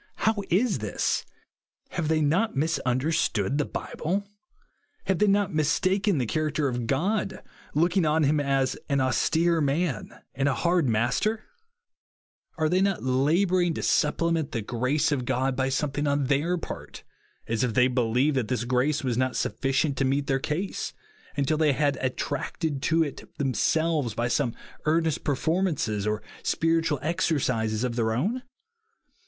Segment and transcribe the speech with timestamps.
[0.15, 1.27] How is this?
[1.89, 4.27] Have they not misunder stood the Bible?
[5.05, 7.43] Have they not mistaken the character of God,
[7.75, 11.43] looking on him as ao "austere man" and a "hard master"?
[12.57, 12.97] OUR RESTING PLACE.
[12.97, 16.57] 29 Are tliey not labouring to supplement the gi'ace of God by something on their
[16.57, 17.03] part,
[17.47, 20.93] as if they believed that this grace was not sufficient to meet their case,
[21.37, 24.55] until they had attracted it to themselves by some
[24.85, 28.41] earnest performances, or spiritual exer cises, of their own